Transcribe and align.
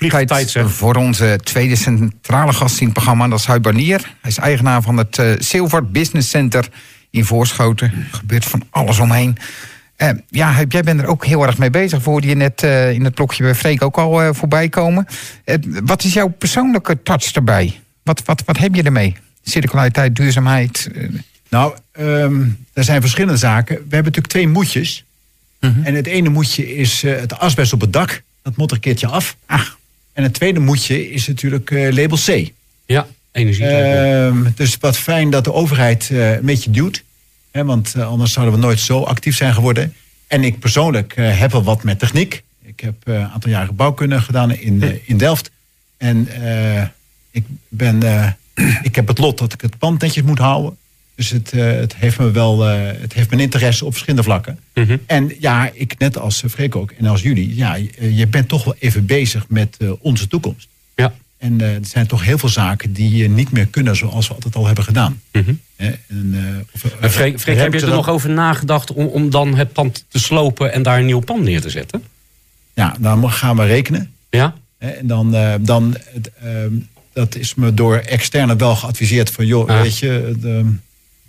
Vliegt 0.00 0.28
tijd, 0.28 0.50
zeg. 0.50 0.70
voor 0.70 0.94
onze 0.94 1.38
tweede 1.42 1.76
centrale 1.76 2.52
gast 2.52 2.78
in 2.78 2.84
het 2.84 2.94
programma. 2.94 3.28
Dat 3.28 3.38
is 3.38 3.46
Huib 3.46 3.62
Barnier. 3.62 4.14
Hij 4.20 4.30
is 4.30 4.38
eigenaar 4.38 4.82
van 4.82 4.96
het 4.96 5.18
uh, 5.18 5.32
Silver 5.38 5.90
Business 5.90 6.30
Center 6.30 6.68
in 7.10 7.24
Voorschoten. 7.24 7.92
Er 7.92 8.18
gebeurt 8.18 8.44
van 8.44 8.62
alles 8.70 8.98
omheen. 8.98 9.36
Uh, 9.96 10.08
ja, 10.28 10.50
Huib, 10.52 10.72
jij 10.72 10.82
bent 10.82 11.00
er 11.00 11.06
ook 11.06 11.24
heel 11.24 11.46
erg 11.46 11.58
mee 11.58 11.70
bezig. 11.70 12.04
Hoorde 12.04 12.28
je 12.28 12.34
net 12.34 12.62
uh, 12.62 12.92
in 12.92 13.04
het 13.04 13.14
blokje 13.14 13.42
bij 13.42 13.54
Freek 13.54 13.82
ook 13.82 13.98
al 13.98 14.22
uh, 14.22 14.28
voorbij 14.32 14.68
komen. 14.68 15.06
wat 15.84 16.04
is 16.04 16.12
jouw 16.12 16.28
persoonlijke 16.28 17.02
touch 17.02 17.32
erbij? 17.32 17.80
Wat, 18.02 18.22
wat, 18.24 18.42
wat 18.44 18.58
heb 18.58 18.74
je 18.74 18.82
ermee? 18.82 19.16
Circulariteit, 19.42 20.16
duurzaamheid? 20.16 20.90
Nou, 21.48 21.74
um, 21.98 22.66
er 22.72 22.84
zijn 22.84 23.00
verschillende 23.00 23.38
zaken. 23.38 23.74
We 23.74 23.80
hebben 23.80 24.12
natuurlijk 24.12 24.32
twee 24.32 24.48
moedjes. 24.48 25.04
-hmm. 25.58 25.80
En 25.84 25.94
het 25.94 26.06
ene 26.06 26.28
moedje 26.28 26.76
is 26.76 27.02
het 27.02 27.38
asbest 27.38 27.72
op 27.72 27.80
het 27.80 27.92
dak. 27.92 28.22
Dat 28.42 28.56
moet 28.56 28.70
er 28.70 28.76
een 28.76 28.82
keertje 28.82 29.06
af. 29.06 29.36
Ah. 29.46 29.66
En 30.12 30.22
het 30.22 30.34
tweede 30.34 30.60
moedje 30.60 31.10
is 31.10 31.26
natuurlijk 31.26 31.70
uh, 31.70 31.92
label 31.92 32.18
C. 32.18 32.52
Ja, 32.86 33.06
energie. 33.32 34.52
Dus 34.54 34.76
wat 34.80 34.96
fijn 34.96 35.30
dat 35.30 35.44
de 35.44 35.52
overheid 35.52 36.08
uh, 36.12 36.32
een 36.32 36.44
beetje 36.44 36.70
duwt. 36.70 37.02
Hè, 37.50 37.64
want 37.64 37.94
uh, 37.96 38.08
anders 38.08 38.32
zouden 38.32 38.54
we 38.54 38.60
nooit 38.60 38.80
zo 38.80 39.02
actief 39.02 39.36
zijn 39.36 39.54
geworden. 39.54 39.94
En 40.26 40.44
ik 40.44 40.58
persoonlijk 40.58 41.14
heb 41.16 41.52
wel 41.52 41.62
wat 41.62 41.82
met 41.82 41.98
techniek. 41.98 42.42
Ik 42.62 42.80
heb 42.80 42.94
een 43.04 43.28
aantal 43.28 43.50
jaren 43.50 43.76
bouwkunde 43.76 44.20
gedaan 44.20 44.50
in, 44.50 45.00
in 45.04 45.16
Delft. 45.16 45.50
En 45.96 46.28
ik, 47.30 47.44
ben, 47.68 48.02
ik 48.82 48.94
heb 48.94 49.08
het 49.08 49.18
lot 49.18 49.38
dat 49.38 49.52
ik 49.52 49.60
het 49.60 49.78
pand 49.78 50.00
netjes 50.00 50.24
moet 50.24 50.38
houden. 50.38 50.76
Dus 51.20 51.30
het, 51.30 51.52
uh, 51.52 51.64
het, 51.64 51.96
heeft 51.96 52.18
me 52.18 52.30
wel, 52.30 52.70
uh, 52.70 52.80
het 53.00 53.12
heeft 53.12 53.30
mijn 53.30 53.42
interesse 53.42 53.84
op 53.84 53.90
verschillende 53.90 54.22
vlakken. 54.22 54.58
Mm 54.74 54.84
-hmm. 54.84 55.00
En 55.06 55.32
ja, 55.38 55.70
ik 55.72 55.98
net 55.98 56.18
als 56.18 56.42
Freek 56.50 56.76
ook 56.76 56.90
en 56.90 57.06
als 57.06 57.22
jullie, 57.22 57.56
ja, 57.56 57.78
je 58.00 58.26
bent 58.26 58.48
toch 58.48 58.64
wel 58.64 58.74
even 58.78 59.06
bezig 59.06 59.44
met 59.48 59.76
onze 60.00 60.26
toekomst. 60.26 60.68
Ja. 60.94 61.12
En 61.38 61.60
er 61.60 61.78
zijn 61.82 62.06
toch 62.06 62.24
heel 62.24 62.38
veel 62.38 62.48
zaken 62.48 62.92
die 62.92 63.28
niet 63.28 63.52
meer 63.52 63.66
kunnen 63.66 63.96
zoals 63.96 64.28
we 64.28 64.34
altijd 64.34 64.56
al 64.56 64.66
hebben 64.66 64.84
gedaan. 64.84 65.20
Mm 65.32 65.42
-hmm. 65.44 65.60
en, 65.76 65.96
of, 66.72 67.10
Freek, 67.12 67.40
Freek 67.40 67.56
heb 67.56 67.72
je 67.72 67.80
er 67.80 67.88
nog 67.88 68.08
over 68.08 68.30
nagedacht 68.30 68.92
om, 68.92 69.06
om 69.06 69.30
dan 69.30 69.54
het 69.54 69.72
pand 69.72 70.04
te 70.08 70.18
slopen 70.18 70.72
en 70.72 70.82
daar 70.82 70.98
een 70.98 71.06
nieuw 71.06 71.20
pand 71.20 71.42
neer 71.42 71.60
te 71.60 71.70
zetten? 71.70 72.02
Ja, 72.74 72.96
dan 72.98 73.30
gaan 73.30 73.56
we 73.56 73.64
rekenen. 73.64 74.12
Ja. 74.30 74.54
En 74.78 75.06
dan, 75.06 75.36
dan 75.60 75.96
dat 77.12 77.36
is 77.36 77.54
me 77.54 77.74
door 77.74 77.96
externen 77.96 78.58
wel 78.58 78.76
geadviseerd 78.76 79.30
van 79.30 79.46
joh, 79.46 79.68
ah. 79.68 79.80
weet 79.80 79.98
je. 79.98 80.34
De, 80.40 80.74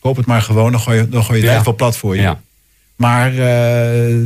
koop 0.02 0.16
het 0.16 0.26
maar 0.26 0.42
gewoon, 0.42 0.72
dan 0.72 0.82
gooi 0.82 0.98
je, 0.98 1.10
dan 1.10 1.24
gooi 1.24 1.42
je 1.42 1.48
het 1.48 1.58
ja. 1.58 1.64
wel 1.64 1.76
plat 1.76 1.98
voor 1.98 2.16
je. 2.16 2.22
Ja. 2.22 2.42
Maar 2.96 3.32
uh, 3.32 3.38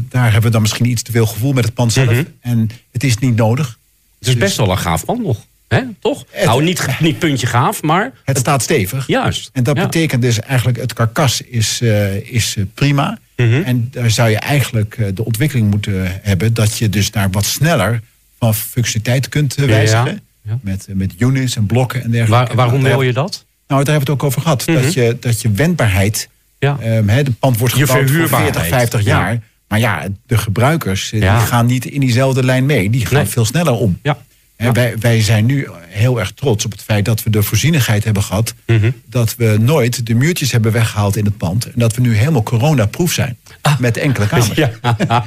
daar 0.09 0.23
hebben 0.23 0.41
we 0.41 0.49
dan 0.49 0.61
misschien 0.61 0.85
iets 0.85 1.01
te 1.01 1.11
veel 1.11 1.25
gevoel 1.25 1.53
met 1.53 1.65
het 1.65 1.73
pand 1.73 1.93
zelf. 1.93 2.09
Mm 2.09 2.15
-hmm. 2.15 2.27
En 2.39 2.69
het 2.91 3.03
is 3.03 3.17
niet 3.17 3.35
nodig. 3.35 3.67
Het 3.67 4.27
is 4.27 4.33
dus, 4.33 4.43
best 4.43 4.57
wel 4.57 4.71
een 4.71 4.77
gaaf 4.77 5.05
pand 5.05 5.23
nog. 5.23 5.45
Hè? 5.67 5.81
Toch? 5.99 6.25
Het, 6.29 6.45
nou, 6.45 6.63
niet, 6.63 6.87
niet 6.99 7.19
puntje 7.19 7.47
gaaf, 7.47 7.81
maar... 7.81 8.03
Het, 8.03 8.13
het 8.23 8.37
staat 8.37 8.61
stevig. 8.61 9.07
Juist. 9.07 9.49
En 9.53 9.63
dat 9.63 9.77
ja. 9.77 9.83
betekent 9.83 10.21
dus 10.21 10.39
eigenlijk, 10.39 10.77
het 10.77 10.93
karkas 10.93 11.41
is, 11.41 11.81
uh, 11.81 12.33
is 12.33 12.55
prima. 12.73 13.19
Mm 13.35 13.51
-hmm. 13.51 13.63
En 13.63 13.87
daar 13.91 14.11
zou 14.11 14.29
je 14.29 14.37
eigenlijk 14.37 15.15
de 15.15 15.25
ontwikkeling 15.25 15.69
moeten 15.69 16.19
hebben... 16.21 16.53
dat 16.53 16.77
je 16.77 16.89
dus 16.89 17.11
daar 17.11 17.31
wat 17.31 17.45
sneller 17.45 18.01
van 18.39 18.55
functionaliteit 18.55 19.29
kunt 19.29 19.55
wijzigen. 19.55 20.21
Ja, 20.41 20.59
met, 20.61 20.87
met 20.89 21.13
units 21.17 21.55
en 21.55 21.65
blokken 21.65 22.03
en 22.03 22.11
dergelijke. 22.11 22.45
Waar, 22.45 22.55
waarom 22.55 22.83
wil 22.83 23.01
je 23.01 23.13
dat? 23.13 23.45
Nou, 23.67 23.83
daar 23.83 23.93
hebben 23.93 23.93
we 23.93 24.11
het 24.11 24.21
ook 24.21 24.23
over 24.23 24.41
gehad. 24.41 24.67
Mm 24.67 24.75
-hmm. 24.75 24.83
dat, 24.83 24.93
je, 24.93 25.17
dat 25.19 25.41
je 25.41 25.51
wendbaarheid. 25.51 26.29
Ja. 26.59 26.77
Um, 26.83 27.09
he, 27.09 27.23
de 27.23 27.31
pand 27.31 27.57
wordt 27.57 27.73
gebouwd 27.73 28.11
voor 28.11 28.27
40, 28.27 28.65
50 28.65 29.03
jaar. 29.03 29.33
Ja. 29.33 29.39
Maar 29.67 29.79
ja, 29.79 30.07
de 30.25 30.37
gebruikers 30.37 31.09
ja. 31.09 31.37
die 31.37 31.47
gaan 31.47 31.65
niet 31.65 31.85
in 31.85 31.99
diezelfde 31.99 32.43
lijn 32.43 32.65
mee. 32.65 32.89
Die 32.89 33.05
gaan 33.05 33.17
nee. 33.17 33.25
veel 33.25 33.45
sneller 33.45 33.73
om. 33.73 33.99
Ja. 34.01 34.17
Wij, 34.57 34.95
wij 34.99 35.21
zijn 35.21 35.45
nu 35.45 35.67
heel 35.87 36.19
erg 36.19 36.31
trots 36.31 36.65
op 36.65 36.71
het 36.71 36.81
feit 36.81 37.05
dat 37.05 37.23
we 37.23 37.29
de 37.29 37.43
voorzienigheid 37.43 38.03
hebben 38.03 38.23
gehad. 38.23 38.53
Mm 38.65 38.79
-hmm. 38.79 38.93
Dat 39.05 39.35
we 39.35 39.57
nooit 39.59 40.05
de 40.05 40.13
muurtjes 40.13 40.51
hebben 40.51 40.71
weggehaald 40.71 41.15
in 41.15 41.25
het 41.25 41.37
pand. 41.37 41.65
En 41.65 41.73
dat 41.75 41.95
we 41.95 42.01
nu 42.01 42.15
helemaal 42.15 42.43
coronaproof 42.43 43.11
zijn. 43.11 43.37
Ah. 43.61 43.79
Met 43.79 43.97
enkele 43.97 44.27
kamers. 44.27 44.49
Ja. 44.55 44.71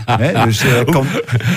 He, 0.04 0.44
dus, 0.44 0.64
uh, 0.64 0.84
kom, 0.84 1.06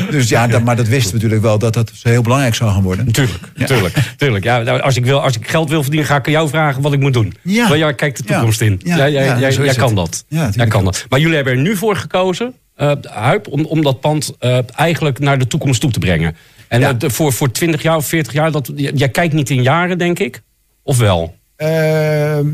dus 0.09 0.29
ja, 0.29 0.47
dat, 0.47 0.63
maar 0.63 0.75
dat 0.75 0.87
wisten 0.87 1.07
we 1.07 1.13
natuurlijk 1.13 1.41
wel 1.41 1.59
dat 1.59 1.73
dat 1.73 1.91
heel 2.01 2.21
belangrijk 2.21 2.55
zou 2.55 2.71
gaan 2.71 2.81
worden. 2.81 3.11
Tuurlijk, 3.11 3.43
ja. 3.55 3.65
tuurlijk, 3.65 3.95
tuurlijk. 4.17 4.43
Ja, 4.43 4.59
nou, 4.59 4.81
als, 4.81 4.95
ik 4.95 5.05
wil, 5.05 5.21
als 5.21 5.35
ik 5.35 5.47
geld 5.47 5.69
wil 5.69 5.81
verdienen, 5.81 6.07
ga 6.07 6.15
ik 6.15 6.27
jou 6.27 6.49
vragen 6.49 6.81
wat 6.81 6.93
ik 6.93 6.99
moet 6.99 7.13
doen. 7.13 7.33
Ja. 7.41 7.67
Want 7.67 7.79
jij 7.79 7.93
kijkt 7.93 8.17
de 8.17 8.23
toekomst 8.23 8.61
in. 8.61 8.81
Ja. 8.83 9.09
Jij, 9.09 9.11
jij, 9.39 9.75
kan 9.75 9.95
dat. 9.95 10.25
Ja, 10.27 10.49
jij 10.53 10.67
kan 10.67 10.83
dat. 10.83 11.05
Maar 11.09 11.19
jullie 11.19 11.35
hebben 11.35 11.53
er 11.53 11.59
nu 11.59 11.75
voor 11.75 11.95
gekozen, 11.95 12.53
uh, 12.77 12.91
Huip, 13.01 13.47
om, 13.47 13.65
om 13.65 13.81
dat 13.81 13.99
pand 13.99 14.33
uh, 14.39 14.57
eigenlijk 14.75 15.19
naar 15.19 15.39
de 15.39 15.47
toekomst 15.47 15.81
toe 15.81 15.91
te 15.91 15.99
brengen. 15.99 16.35
En 16.71 16.79
ja. 16.79 16.95
uh, 17.03 17.09
voor, 17.09 17.33
voor 17.33 17.51
20 17.51 17.81
jaar 17.81 17.95
of 17.95 18.07
40 18.07 18.33
jaar, 18.33 18.51
dat, 18.51 18.71
jij 18.75 19.09
kijkt 19.09 19.33
niet 19.33 19.49
in 19.49 19.63
jaren, 19.63 19.97
denk 19.97 20.19
ik? 20.19 20.41
Of 20.83 20.97
wel? 20.97 21.35
Uh, 21.57 21.67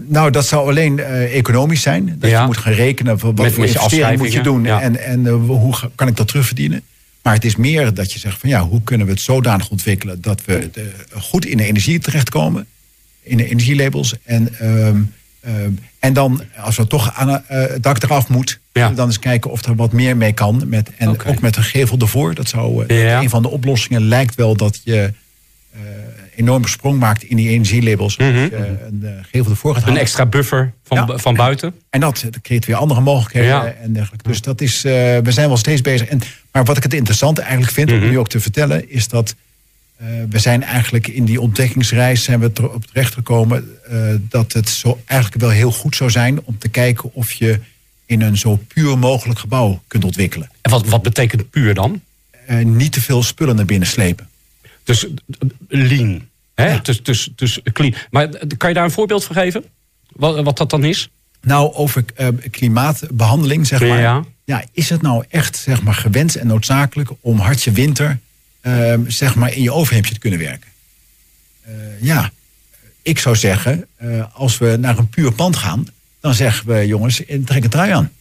nou, 0.07 0.31
dat 0.31 0.47
zou 0.47 0.69
alleen 0.69 0.97
uh, 0.97 1.35
economisch 1.35 1.81
zijn. 1.81 2.15
Dat 2.19 2.29
ja. 2.29 2.39
je 2.39 2.45
moet 2.45 2.57
gaan 2.57 2.73
rekenen 2.73 3.19
van 3.19 3.35
wat 3.35 3.45
Met, 3.45 3.53
voor 3.53 3.65
investering 3.65 4.19
moet 4.19 4.33
je 4.33 4.41
doen. 4.41 4.63
Ja. 4.63 4.81
En, 4.81 5.03
en 5.05 5.19
uh, 5.25 5.33
hoe 5.33 5.73
kan 5.95 6.07
ik 6.07 6.15
dat 6.15 6.27
terugverdienen? 6.27 6.81
Maar 7.21 7.33
het 7.33 7.45
is 7.45 7.55
meer 7.55 7.93
dat 7.93 8.13
je 8.13 8.19
zegt 8.19 8.39
van 8.39 8.49
ja, 8.49 8.67
hoe 8.67 8.81
kunnen 8.83 9.07
we 9.07 9.13
het 9.13 9.21
zodanig 9.21 9.69
ontwikkelen 9.69 10.21
dat 10.21 10.45
we 10.45 10.69
de, 10.71 10.91
goed 11.13 11.45
in 11.45 11.57
de 11.57 11.65
energie 11.65 11.99
terechtkomen. 11.99 12.67
In 13.21 13.37
de 13.37 13.49
energielabels. 13.49 14.13
En, 14.23 14.49
um, 14.61 15.13
en 15.99 16.13
dan, 16.13 16.41
als 16.57 16.77
we 16.77 16.87
toch 16.87 17.13
aan 17.13 17.41
het 17.45 17.83
dak 17.83 18.03
eraf 18.03 18.29
moet, 18.29 18.59
ja. 18.73 18.89
dan 18.89 19.07
eens 19.07 19.19
kijken 19.19 19.51
of 19.51 19.63
er 19.63 19.75
wat 19.75 19.91
meer 19.91 20.17
mee 20.17 20.33
kan. 20.33 20.63
Met, 20.65 20.91
en 20.97 21.09
okay. 21.09 21.31
ook 21.31 21.41
met 21.41 21.55
een 21.55 21.63
gevel 21.63 21.97
ervoor. 21.99 22.35
Dat 22.35 22.47
zou 22.47 22.93
ja. 22.93 23.21
een 23.21 23.29
van 23.29 23.41
de 23.41 23.49
oplossingen 23.49 24.07
lijkt 24.07 24.35
wel 24.35 24.55
dat 24.55 24.81
je 24.83 25.13
enorme 26.37 26.67
sprong 26.67 26.99
maakt 26.99 27.23
in 27.23 27.35
die 27.35 27.49
energielabels. 27.49 28.17
Mm 28.17 28.25
-hmm. 28.27 28.35
uh, 28.35 28.59
een 28.59 29.25
gevel 29.31 29.51
ervoor 29.51 29.75
gaat 29.75 29.87
Een 29.87 29.97
extra 29.97 30.25
buffer 30.25 30.73
van, 30.83 30.97
ja. 30.97 31.17
van 31.17 31.35
buiten. 31.35 31.73
En 31.89 31.99
dat, 31.99 32.21
dat 32.29 32.41
creëert 32.41 32.65
weer 32.65 32.75
andere 32.75 33.01
mogelijkheden 33.01 33.49
ja. 33.49 33.73
en 33.81 33.93
dergelijke. 33.93 34.27
Dus 34.27 34.41
dat 34.41 34.61
is, 34.61 34.85
uh, 34.85 34.91
we 35.17 35.31
zijn 35.31 35.47
wel 35.47 35.57
steeds 35.57 35.81
bezig. 35.81 36.07
En, 36.07 36.21
maar 36.51 36.63
wat 36.63 36.77
ik 36.77 36.83
het 36.83 36.93
interessante 36.93 37.41
eigenlijk 37.41 37.71
vind, 37.71 37.87
Mhm. 37.87 37.95
mm 37.95 38.01
-hmm. 38.01 38.09
om 38.09 38.15
nu 38.15 38.21
ook 38.21 38.29
te 38.29 38.39
vertellen, 38.39 38.89
is 38.89 39.07
dat 39.07 39.35
we 40.29 40.39
zijn 40.39 40.63
eigenlijk 40.63 41.07
in 41.07 41.25
die 41.25 41.41
ontdekkingsreis 41.41 42.23
zijn 42.23 42.39
we 42.39 42.51
erop 42.53 42.85
terechtgekomen 42.85 43.77
dat 44.21 44.53
het 44.53 44.69
zo 44.69 44.99
eigenlijk 45.05 45.41
wel 45.41 45.51
heel 45.51 45.71
goed 45.71 45.95
zou 45.95 46.09
zijn 46.09 46.43
om 46.43 46.57
te 46.57 46.69
kijken 46.69 47.13
of 47.13 47.31
je 47.31 47.59
in 48.05 48.21
een 48.21 48.37
zo 48.37 48.59
puur 48.67 48.97
mogelijk 48.97 49.39
gebouw 49.39 49.81
kunt 49.87 50.03
ontwikkelen. 50.03 50.49
En 50.61 50.71
wat, 50.71 50.87
wat 50.87 51.01
betekent 51.01 51.49
puur 51.49 51.73
dan? 51.73 52.01
niet 52.63 52.91
te 52.91 53.01
veel 53.01 53.23
spullen 53.23 53.55
naar 53.55 53.65
binnen 53.65 53.87
slepen. 53.87 54.29
Dus 54.83 55.07
lean. 55.67 56.27
Hè? 56.55 56.69
Ja. 56.69 56.79
Dus, 56.83 57.03
dus, 57.03 57.29
dus 57.35 57.59
clean. 57.73 57.93
Maar 58.09 58.29
kan 58.57 58.69
je 58.69 58.75
daar 58.75 58.83
een 58.83 58.91
voorbeeld 58.91 59.23
van 59.23 59.35
geven? 59.35 59.63
Wat, 60.11 60.43
wat 60.43 60.57
dat 60.57 60.69
dan 60.69 60.83
is? 60.83 61.09
Nou, 61.41 61.73
over 61.73 62.05
uh, 62.17 62.27
klimaatbehandeling, 62.51 63.67
zeg 63.67 63.79
maar. 63.79 63.99
Ja. 63.99 64.23
ja. 64.43 64.63
is 64.71 64.89
het 64.89 65.01
nou 65.01 65.23
echt 65.29 65.57
zeg 65.57 65.81
maar, 65.81 65.93
gewenst 65.93 66.35
en 66.35 66.47
noodzakelijk 66.47 67.09
om 67.21 67.39
hartje 67.39 67.71
winter 67.71 68.19
uh, 68.61 68.93
zeg 69.07 69.35
maar, 69.35 69.53
in 69.53 69.61
je 69.61 69.73
overhemdje 69.73 70.13
te 70.13 70.19
kunnen 70.19 70.39
werken? 70.39 70.69
Uh, 71.67 71.73
ja, 72.01 72.31
ik 73.01 73.19
zou 73.19 73.35
zeggen, 73.35 73.87
als 74.33 74.57
we 74.57 74.77
naar 74.79 74.97
een 74.97 75.09
puur 75.09 75.31
pand 75.31 75.55
gaan, 75.55 75.87
dan 76.19 76.33
zeggen 76.33 76.67
we 76.67 76.87
jongens, 76.87 77.21
trek 77.45 77.63
een 77.63 77.69
trui 77.69 77.91
aan. 77.91 78.11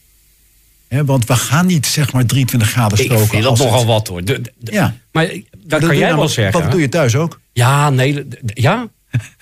He, 0.87 1.05
want 1.05 1.25
we 1.25 1.35
gaan 1.35 1.65
niet 1.65 1.85
zeg 1.85 2.13
maar 2.13 2.25
23 2.25 2.69
graden 2.69 2.97
stoken. 2.97 3.23
Ik 3.23 3.29
vind 3.29 3.43
dat 3.43 3.57
nogal 3.57 3.77
het... 3.77 3.87
wat 3.87 4.07
hoor. 4.07 4.23
De, 4.23 4.41
de, 4.41 4.71
ja. 4.71 4.95
Maar 5.11 5.29
dat, 5.57 5.85
kan 5.85 5.97
jij 5.97 6.15
wel 6.15 6.27
zeggen. 6.27 6.61
Dat 6.61 6.71
doe 6.71 6.81
je 6.81 6.89
thuis 6.89 7.15
ook. 7.15 7.39
Ja, 7.53 7.89
nee. 7.89 8.27
Ja. 8.53 8.87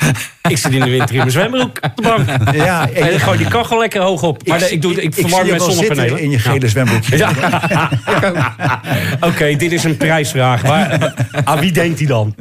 ik 0.49 0.57
zit 0.57 0.71
in 0.71 0.79
de 0.79 0.89
winter 0.89 1.09
in 1.09 1.17
mijn 1.17 1.31
zwembroek 1.31 1.79
op 1.81 1.91
de 1.95 2.01
bank. 2.01 2.55
Ja, 2.55 2.89
en 2.89 3.09
dan 3.09 3.19
gooi 3.19 3.37
die 3.37 3.47
kachel 3.47 3.79
lekker 3.79 4.01
hoog 4.01 4.23
op. 4.23 4.47
Maar 4.47 4.61
ik, 4.61 4.69
ik, 4.69 4.81
doe, 4.81 4.91
ik, 4.91 5.03
ik 5.03 5.13
verwarm 5.13 5.49
met 5.49 5.61
zonnepanelen. 5.61 6.19
in 6.19 6.29
je 6.29 6.39
gele 6.39 6.59
ja. 6.59 6.67
zwembroekje. 6.67 7.17
Ja. 7.17 7.29
Oké, 9.15 9.25
okay, 9.25 9.55
dit 9.55 9.71
is 9.71 9.83
een 9.83 9.97
prijsvraag. 9.97 10.63
Maar 10.63 11.13
aan 11.43 11.59
wie 11.59 11.71
denkt 11.71 11.97
hij 11.97 12.07
dan? 12.07 12.35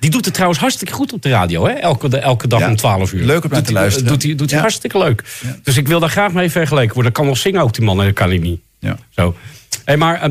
Die 0.00 0.10
doet 0.10 0.24
het 0.24 0.34
trouwens 0.34 0.60
hartstikke 0.60 0.92
goed 0.92 1.12
op 1.12 1.22
de 1.22 1.28
radio. 1.28 1.66
Hè? 1.66 1.72
Elke, 1.72 2.18
elke 2.18 2.48
dag 2.48 2.68
om 2.68 2.76
12 2.76 3.12
uur. 3.12 3.24
Leuk 3.24 3.44
om 3.44 3.50
naar 3.50 3.62
te 3.62 3.72
luisteren. 3.72 4.08
Doet 4.08 4.22
hij 4.22 4.34
doet 4.34 4.50
hij 4.50 4.60
hartstikke 4.60 4.98
leuk. 4.98 5.24
Dus 5.62 5.76
ik 5.76 5.88
wil 5.88 6.00
daar 6.00 6.10
graag 6.10 6.32
mee 6.32 6.50
vergeleken 6.50 6.94
worden. 6.94 7.12
Dat 7.12 7.20
kan 7.20 7.30
nog 7.30 7.38
zingen 7.38 7.60
ook, 7.60 7.74
die 7.74 7.84
man. 7.84 7.98
En 7.98 8.04
dat 8.04 8.14
kan 8.14 8.28
hij 8.28 8.38
niet. 8.38 8.60
Ja. 8.78 8.96
Zo. 9.10 9.36
Hey, 9.84 9.96
maar 9.96 10.30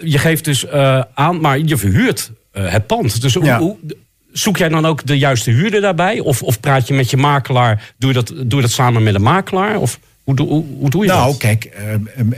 je 0.00 0.18
geeft 0.18 0.44
dus 0.44 0.64
uh, 0.64 1.02
aan, 1.14 1.40
maar 1.40 1.58
je 1.58 1.76
verhuurt 1.76 2.30
uh, 2.52 2.70
het 2.72 2.86
pand. 2.86 3.20
Dus 3.20 3.34
hoe, 3.34 3.52
hoe 3.52 3.76
zoek 4.32 4.56
jij 4.56 4.68
dan 4.68 4.86
ook 4.86 5.06
de 5.06 5.18
juiste 5.18 5.50
huurder 5.50 5.80
daarbij? 5.80 6.20
Of, 6.20 6.42
of 6.42 6.60
praat 6.60 6.86
je 6.88 6.94
met 6.94 7.10
je 7.10 7.16
makelaar? 7.16 7.94
Doe 7.98 8.08
je 8.12 8.14
dat, 8.14 8.28
doe 8.28 8.56
je 8.56 8.60
dat 8.60 8.70
samen 8.70 9.02
met 9.02 9.14
een 9.14 9.22
makelaar? 9.22 9.78
Of 9.78 9.98
hoe, 10.22 10.40
hoe, 10.40 10.64
hoe 10.78 10.90
doe 10.90 11.04
je 11.04 11.10
nou, 11.10 11.32
dat? 11.32 11.42
Nou, 11.42 11.56
kijk, 11.56 11.70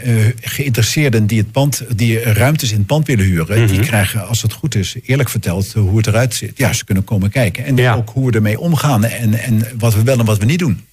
uh, 0.05 0.17
uh, 0.17 0.27
geïnteresseerden 0.41 1.27
die, 1.27 1.39
het 1.39 1.53
pand, 1.53 1.83
die 1.97 2.19
ruimtes 2.19 2.71
in 2.71 2.79
het 2.79 2.87
pand 2.87 3.07
willen 3.07 3.25
huren... 3.25 3.59
Mm 3.59 3.67
-hmm. 3.67 3.77
die 3.77 3.87
krijgen, 3.87 4.29
als 4.29 4.43
het 4.43 4.53
goed 4.53 4.75
is, 4.75 4.97
eerlijk 5.05 5.29
verteld 5.29 5.73
hoe 5.73 5.97
het 5.97 6.07
eruit 6.07 6.35
ziet. 6.35 6.59
Ja, 6.59 6.73
ze 6.73 6.85
kunnen 6.85 7.05
komen 7.05 7.31
kijken. 7.31 7.65
En 7.65 7.77
ja. 7.77 7.95
ook 7.95 8.11
hoe 8.11 8.31
we 8.31 8.37
ermee 8.37 8.61
omgaan 8.61 9.05
en, 9.05 9.35
en 9.35 9.63
wat 9.79 9.95
we 9.95 10.03
wel 10.03 10.19
en 10.19 10.25
wat 10.25 10.39
we 10.39 10.45
niet 10.45 10.59
doen. 10.59 10.85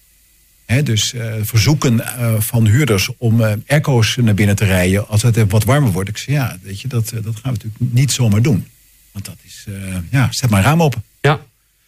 He, 0.65 0.83
dus 0.83 1.13
uh, 1.13 1.33
verzoeken 1.41 1.93
uh, 1.93 2.33
van 2.39 2.67
huurders 2.67 3.09
om 3.17 3.41
uh, 3.41 3.51
airco's 3.67 4.17
naar 4.21 4.33
binnen 4.33 4.55
te 4.55 4.65
rijden 4.65 5.07
als 5.07 5.21
het 5.21 5.49
wat 5.49 5.63
warmer 5.63 5.91
wordt. 5.91 6.09
Ik 6.09 6.17
zeg 6.17 6.35
ja, 6.35 6.57
weet 6.61 6.81
je, 6.81 6.87
dat, 6.87 7.09
dat 7.09 7.23
gaan 7.23 7.53
we 7.53 7.59
natuurlijk 7.63 7.77
niet 7.77 8.11
zomaar 8.11 8.41
doen. 8.41 8.65
Want 9.11 9.25
dat 9.25 9.35
is, 9.43 9.65
uh, 9.69 9.95
ja, 10.09 10.27
zet 10.31 10.49
maar 10.49 10.59
een 10.59 10.65
raam 10.65 10.83
open. 10.83 11.03
Ja. 11.21 11.39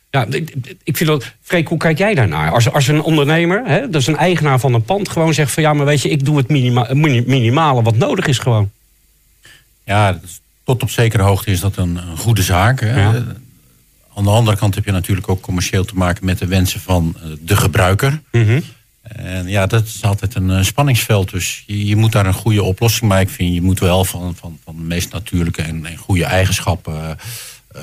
Ja, 0.10 0.26
ik, 0.30 0.54
ik 0.84 0.98
vind 0.98 1.10
dat. 1.10 1.34
Freek, 1.42 1.68
hoe 1.68 1.78
kijk 1.78 1.98
jij 1.98 2.14
daarnaar? 2.14 2.52
Als, 2.52 2.72
als 2.72 2.88
een 2.88 3.02
ondernemer, 3.02 3.64
hè, 3.66 3.90
dus 3.90 4.08
een 4.08 4.18
eigenaar 4.18 4.60
van 4.60 4.74
een 4.74 4.84
pand, 4.84 5.10
gewoon 5.10 5.34
zegt 5.34 5.52
van 5.52 5.64
ja, 5.64 5.74
maar 5.74 5.86
weet 5.86 6.02
je, 6.02 6.10
ik 6.10 6.26
doe 6.26 6.38
het 6.38 6.48
minima, 6.48 6.88
minimale 6.94 7.82
wat 7.82 7.96
nodig 7.96 8.26
is 8.26 8.38
gewoon. 8.38 8.72
Ja, 9.84 10.20
tot 10.64 10.84
op 10.84 10.90
zekere 10.90 11.24
hoogte 11.24 11.52
is 11.52 11.60
dat 11.60 11.78
een, 11.78 11.96
een 11.96 12.18
goede 12.18 12.42
zaak. 12.42 12.80
Hè. 12.80 13.02
Ja. 13.02 13.26
Aan 14.16 14.24
de 14.24 14.30
andere 14.30 14.58
kant 14.58 14.76
heb 14.76 14.86
je 14.86 14.92
natuurlijk 14.92 15.30
ook 15.30 15.42
commercieel 15.42 15.86
te 15.86 15.96
maken 15.96 16.26
met 16.26 16.40
de 16.40 16.48
wensen 16.48 16.80
van 16.80 17.16
de 17.40 17.56
gebruiker. 17.56 18.22
Mm 18.32 18.64
en 19.04 19.48
ja, 19.48 19.66
dat 19.66 19.86
is 19.86 20.04
altijd 20.04 20.36
een 20.36 20.50
uh, 20.50 20.62
spanningsveld. 20.62 21.32
Dus 21.32 21.64
je, 21.66 21.86
je, 21.86 21.96
moet 21.96 22.12
daar 22.12 22.26
een 22.26 22.34
goede 22.34 22.64
oplossing 22.64 23.10
bij 23.10 23.28
vinden. 23.28 23.56
Je 23.56 23.62
moet 23.62 23.80
wel 23.80 24.06
van, 24.06 24.36
meest 24.84 25.12
natuurlijke 25.12 25.62
en, 25.62 25.86
en 25.86 25.98
goede 25.98 26.26
eigenschappen. 26.26 27.18
Uh, 27.76 27.82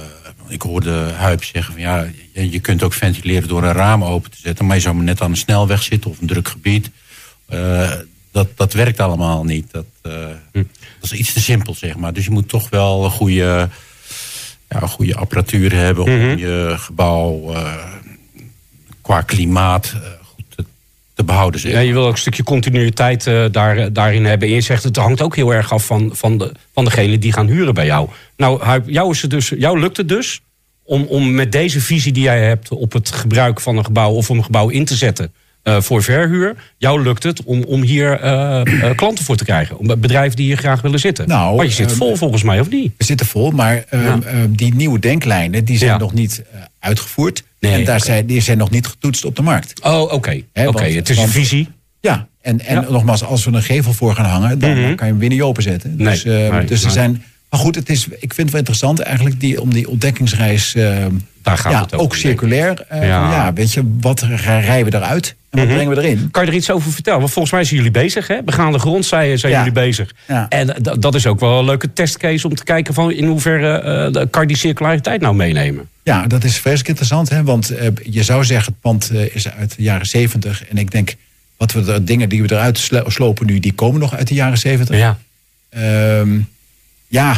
ik 0.49 0.63
hoorde 0.63 0.91
Huip 0.91 1.45
zeggen 1.45 1.73
van 1.73 1.83
ja, 1.83 2.07
je, 2.33 2.51
je, 2.51 2.61
kunt 2.61 2.83
ook 2.83 2.93
ventileren 2.93 3.49
door 3.49 3.63
een 3.63 3.73
raam 3.73 4.05
open 4.05 4.31
te 4.31 4.37
zetten. 4.41 4.67
Maar 4.67 4.77
je 4.77 4.83
zou 4.83 4.95
maar 4.95 5.05
net 5.05 5.21
aan 5.21 5.31
een 5.31 5.37
snelweg 5.37 5.83
zitten 5.83 6.11
of 6.11 6.21
een 6.21 6.27
druk 6.27 6.49
gebied. 6.49 6.91
Uh, 7.51 7.93
dat, 8.33 8.49
dat 8.57 8.73
werkt 8.73 9.01
allemaal 9.01 9.45
niet. 9.45 9.71
Dat, 9.71 9.87
hm. 10.03 10.63
dat 11.01 11.13
is 11.13 11.13
iets 11.13 11.33
te 11.33 11.41
simpel, 11.41 11.75
zeg 11.75 11.97
maar. 11.97 12.13
Dus 12.13 12.25
je 12.25 12.31
moet 12.31 12.49
toch 12.49 12.71
wel 12.71 13.05
een 13.05 13.11
goede, 13.11 13.69
ja, 14.69 14.81
goede 14.81 15.15
apparatuur 15.15 15.73
hebben 15.73 16.05
om 16.05 16.11
mm 16.11 16.21
-hmm. 16.21 16.39
je 16.39 16.75
gebouw 16.79 17.55
qua 19.03 19.21
klimaat 19.21 19.95
te 21.21 21.27
behouden. 21.27 21.61
Zeg. 21.61 21.73
Ja, 21.73 21.79
je 21.79 21.93
wil 21.93 22.07
ook 22.07 22.13
een 22.13 22.19
stukje 22.19 22.43
continuïteit 22.43 23.27
uh, 23.27 23.45
daar, 23.51 23.93
daarin 23.93 24.25
hebben. 24.25 24.49
En 24.49 24.55
je 24.55 24.61
zegt 24.61 24.85
het 24.85 24.97
hangt 24.97 25.23
ook 25.23 25.37
heel 25.37 25.55
erg 25.55 25.73
af 25.73 25.87
van, 25.87 26.11
van, 26.13 26.39
de, 26.39 26.53
van 26.75 26.85
degene 26.85 27.19
die 27.19 27.33
gaan 27.33 27.47
huren 27.47 27.75
bij 27.75 27.87
jou. 27.87 28.09
Nou, 28.37 28.83
jou, 28.87 29.11
is 29.11 29.23
het 29.23 29.31
dus, 29.31 29.49
jou 29.49 29.81
lukt 29.81 29.97
het 29.97 30.09
dus 30.09 30.41
om, 30.85 31.05
om 31.05 31.35
met 31.35 31.53
deze 31.53 31.81
visie 31.81 32.13
die 32.13 32.23
jij 32.23 32.45
hebt 32.45 32.69
op 32.69 32.93
het 32.93 33.11
gebruik 33.11 33.61
van 33.61 33.77
een 33.77 33.85
gebouw 33.85 34.13
of 34.13 34.31
om 34.31 34.37
een 34.37 34.45
gebouw 34.45 34.69
in 34.69 34.85
te 34.85 34.95
zetten. 34.95 35.33
Uh, 35.65 35.81
voor 35.81 36.03
verhuur. 36.03 36.55
Jou 36.77 37.03
lukt 37.03 37.23
het 37.23 37.43
om, 37.45 37.63
om 37.63 37.83
hier 37.83 38.25
uh, 38.25 38.61
uh, 38.65 38.91
klanten 38.95 39.25
voor 39.25 39.37
te 39.37 39.45
krijgen. 39.45 39.79
Om 39.79 39.87
bedrijven 39.87 40.37
die 40.37 40.47
hier 40.47 40.57
graag 40.57 40.81
willen 40.81 41.01
zitten. 41.01 41.29
Nou, 41.29 41.57
maar 41.57 41.65
je 41.65 41.71
zit 41.71 41.93
vol 41.93 42.17
volgens 42.17 42.43
mij, 42.43 42.61
of 42.61 42.71
niet? 42.71 42.93
We 42.97 43.05
zitten 43.05 43.27
vol, 43.27 43.51
maar 43.51 43.85
ja. 43.91 44.19
die 44.49 44.75
nieuwe 44.75 44.99
denklijnen 44.99 45.65
die 45.65 45.79
zijn 45.79 45.91
ja. 45.91 45.99
nog 45.99 46.13
niet 46.13 46.43
uitgevoerd. 46.79 47.43
Nee, 47.61 47.73
en 47.73 47.85
daar 47.85 47.97
okay. 47.97 48.07
zijn, 48.07 48.27
die 48.27 48.41
zijn 48.41 48.59
nog 48.59 48.71
niet 48.71 48.87
getoetst 48.87 49.25
op 49.25 49.37
de 49.37 49.43
markt. 49.43 49.81
Oh, 49.83 50.01
oké. 50.01 50.15
Okay. 50.15 50.47
okay. 50.67 50.93
Het 50.93 51.09
is 51.09 51.19
een 51.19 51.29
visie. 51.29 51.69
Ja, 52.01 52.29
en, 52.41 52.61
en 52.61 52.81
ja. 52.81 52.91
nogmaals, 52.91 53.25
als 53.25 53.45
we 53.45 53.53
een 53.53 53.63
gevel 53.63 53.93
voor 53.93 54.15
gaan 54.15 54.25
hangen, 54.25 54.59
dan, 54.59 54.71
mm 54.71 54.85
-hmm. 54.85 54.95
kan 54.95 55.07
je 55.07 55.13
hem 55.13 55.21
weer 55.21 55.29
niet 55.29 55.43
openzetten. 55.43 55.95
Nee, 55.97 56.07
dus 56.07 56.25
uh, 56.25 56.51
nee, 56.51 56.65
dus 56.65 56.85
er 56.85 56.91
zijn. 56.91 57.25
Maar 57.51 57.61
goed, 57.61 57.75
het 57.75 57.89
is, 57.89 58.07
ik 58.07 58.35
vind 58.35 58.37
het 58.37 58.51
wel 58.51 58.59
interessant 58.59 59.01
eigenlijk 59.01 59.41
die, 59.41 59.61
om 59.61 59.75
die 59.75 59.89
ontdekkingsreis. 59.89 60.75
Uh, 60.75 61.07
Daar 61.43 61.59
gaat 61.59 61.73
ja, 61.73 61.83
het 61.83 61.95
ook, 61.95 62.01
ook 62.01 62.17
circulair. 62.17 62.87
Uh, 62.93 63.07
ja. 63.07 63.53
Weet 63.53 63.73
je, 63.73 63.97
wat 64.01 64.21
rijden 64.21 64.91
we 64.91 64.97
eruit? 64.97 65.29
En 65.29 65.35
wat 65.51 65.61
mm 65.61 65.67
-hmm. 65.67 65.75
brengen 65.75 65.97
we 65.97 66.03
erin? 66.03 66.31
Kan 66.31 66.45
je 66.45 66.51
er 66.51 66.57
iets 66.57 66.71
over 66.71 66.93
vertellen? 66.93 67.19
Want 67.19 67.33
volgens 67.33 67.55
mij 67.55 67.65
zijn 67.65 67.77
jullie 67.77 67.93
bezig, 67.93 68.27
hè? 68.27 68.43
Begaande 68.43 68.79
grond 68.79 69.05
zijn, 69.05 69.39
zijn 69.39 69.53
ja. 69.53 69.59
jullie 69.59 69.73
bezig. 69.73 70.15
Ja. 70.29 70.49
En 70.49 70.77
dat 70.99 71.15
is 71.15 71.27
ook 71.27 71.41
wel 71.41 71.59
een 71.59 71.65
leuke 71.65 71.93
testcase 71.93 72.49
om 72.49 72.55
te 72.55 72.65
kijken 72.65 72.95
van 72.95 73.13
in 73.13 73.27
hoeverre 73.27 74.11
uh, 74.15 74.23
kan 74.31 74.43
je 74.43 74.49
die 74.49 74.57
circulariteit 74.57 75.21
nou 75.21 75.35
meenemen. 75.35 75.89
Ja, 76.03 76.27
dat 76.27 76.45
is 76.45 76.57
vreselijk 76.57 76.89
interessant. 76.89 77.29
Hè? 77.29 77.45
Want 77.45 77.73
je 78.03 78.23
zou 78.23 78.45
zeggen, 78.45 78.73
het 78.73 78.81
pand 78.81 79.13
is 79.13 79.51
uit 79.51 79.77
de 79.77 79.83
jaren 79.83 80.07
zeventig. 80.07 80.65
En 80.69 80.77
ik 80.77 80.91
denk, 80.91 81.15
wat 81.57 81.73
we 81.73 81.83
de 81.83 82.05
dingen 82.05 82.29
die 82.29 82.43
we 82.43 82.53
eruit 82.53 82.91
slopen 83.07 83.47
nu, 83.47 83.59
die 83.59 83.73
komen 83.73 84.01
nog 84.01 84.17
uit 84.17 84.29
de 84.29 84.35
jaren 84.35 84.59
zeventig. 84.59 84.97
Ja. 84.97 85.19
Um, 86.19 86.49
ja, 87.11 87.37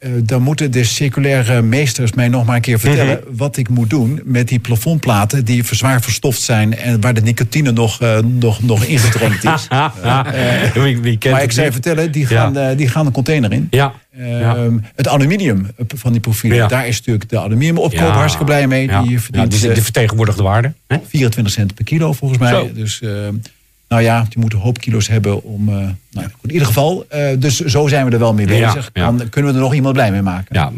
uh, 0.00 0.10
dan 0.22 0.42
moeten 0.42 0.70
de 0.70 0.84
circulaire 0.84 1.62
meesters 1.62 2.12
mij 2.12 2.28
nog 2.28 2.44
maar 2.44 2.56
een 2.56 2.60
keer 2.60 2.78
vertellen... 2.78 3.20
-hmm. 3.26 3.36
wat 3.36 3.56
ik 3.56 3.68
moet 3.68 3.90
doen 3.90 4.20
met 4.24 4.48
die 4.48 4.58
plafondplaten 4.58 5.44
die 5.44 5.64
zwaar 5.70 6.02
verstoft 6.02 6.40
zijn... 6.40 6.76
en 6.76 7.00
waar 7.00 7.14
de 7.14 7.20
nicotine 7.20 7.72
nog, 7.72 8.02
uh, 8.02 8.18
nog, 8.18 8.62
nog 8.62 8.84
ingedrenkt 8.84 9.44
is. 9.44 9.68
uh, 9.72 10.72
wie, 10.74 11.00
wie 11.00 11.18
maar 11.30 11.42
ik 11.42 11.52
zei 11.52 11.72
vertellen, 11.72 12.12
die 12.12 12.26
gaan, 12.26 12.54
ja. 12.54 12.74
die 12.74 12.88
gaan 12.88 13.06
een 13.06 13.12
container 13.12 13.52
in. 13.52 13.66
Ja. 13.70 13.94
Ja. 14.18 14.68
Het 14.94 15.08
aluminium 15.08 15.66
van 15.94 16.12
die 16.12 16.20
profielen, 16.20 16.58
ja. 16.58 16.66
daar 16.66 16.86
is 16.86 16.96
natuurlijk 16.98 17.28
de 17.28 17.38
aluminiumopkoop 17.38 18.12
hartstikke 18.12 18.44
blij 18.44 18.66
mee. 18.66 18.88
Die, 19.02 19.20
verdient, 19.20 19.60
die, 19.60 19.72
de 19.72 19.82
vertegenwoordigde 19.82 20.42
waarde. 20.42 20.72
Hè? 20.86 20.96
24 21.06 21.52
cent 21.52 21.74
per 21.74 21.84
kilo 21.84 22.12
volgens 22.12 22.40
mij. 22.40 22.50
Zo. 22.50 22.72
Dus 22.72 23.00
nou 23.88 24.02
ja, 24.02 24.26
die 24.28 24.38
moeten 24.38 24.58
een 24.58 24.64
hoop 24.64 24.78
kilo's 24.78 25.08
hebben 25.08 25.42
om. 25.42 25.68
Uh, 25.68 25.74
nou, 26.10 26.26
in 26.42 26.50
ieder 26.50 26.66
geval, 26.66 27.06
uh, 27.14 27.28
dus 27.38 27.60
zo 27.60 27.86
zijn 27.86 28.06
we 28.06 28.12
er 28.12 28.18
wel 28.18 28.34
mee 28.34 28.46
bezig. 28.46 28.90
Ja, 28.92 29.02
ja. 29.02 29.12
Dan 29.12 29.28
kunnen 29.28 29.50
we 29.50 29.56
er 29.56 29.62
nog 29.62 29.74
iemand 29.74 29.94
blij 29.94 30.10
mee 30.10 30.22
maken. 30.22 30.54
Ja, 30.54 30.72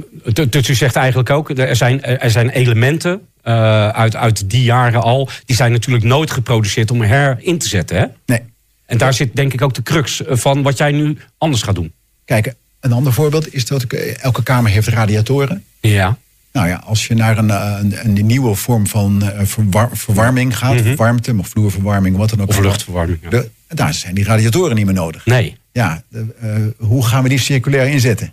dus 0.48 0.68
u 0.68 0.74
zegt 0.74 0.96
eigenlijk 0.96 1.30
ook, 1.30 1.50
er 1.50 1.76
zijn, 1.76 2.02
er 2.02 2.30
zijn 2.30 2.48
elementen 2.48 3.20
uh, 3.44 3.88
uit, 3.88 4.16
uit 4.16 4.50
die 4.50 4.62
jaren 4.62 5.02
al, 5.02 5.28
die 5.44 5.56
zijn 5.56 5.72
natuurlijk 5.72 6.04
nooit 6.04 6.30
geproduceerd 6.30 6.90
om 6.90 7.02
herin 7.02 7.58
te 7.58 7.68
zetten. 7.68 7.96
Hè? 7.96 8.06
Nee. 8.26 8.40
En 8.86 8.98
daar 8.98 9.14
zit 9.14 9.36
denk 9.36 9.52
ik 9.52 9.62
ook 9.62 9.74
de 9.74 9.82
crux 9.82 10.22
van 10.26 10.62
wat 10.62 10.78
jij 10.78 10.92
nu 10.92 11.18
anders 11.38 11.62
gaat 11.62 11.74
doen. 11.74 11.92
Kijk, 12.24 12.54
een 12.80 12.92
ander 12.92 13.12
voorbeeld 13.12 13.54
is 13.54 13.66
dat 13.66 13.84
elke 14.20 14.42
kamer 14.42 14.70
heeft 14.70 14.88
radiatoren. 14.88 15.64
Ja. 15.80 16.18
Nou 16.58 16.70
ja, 16.70 16.82
als 16.84 17.06
je 17.06 17.14
naar 17.14 17.38
een, 17.38 17.50
een, 17.50 18.18
een 18.18 18.26
nieuwe 18.26 18.54
vorm 18.54 18.86
van 18.86 19.22
verwar, 19.42 19.88
verwarming 19.92 20.58
gaat, 20.58 20.74
mm 20.74 20.82
-hmm. 20.82 20.96
warmte, 20.96 21.34
of 21.38 21.48
vloerverwarming, 21.48 22.16
wat 22.16 22.30
dan 22.30 22.40
ook. 22.40 22.48
Of 22.48 22.58
luchtverwarming. 22.58 23.18
Ja. 23.22 23.30
De, 23.30 23.50
daar 23.68 23.94
zijn 23.94 24.14
die 24.14 24.24
radiatoren 24.24 24.76
niet 24.76 24.84
meer 24.84 24.94
nodig. 24.94 25.26
Nee. 25.26 25.56
Ja, 25.72 26.02
de, 26.08 26.26
uh, 26.42 26.88
hoe 26.88 27.06
gaan 27.06 27.22
we 27.22 27.28
die 27.28 27.38
circulair 27.38 27.88
inzetten? 27.88 28.32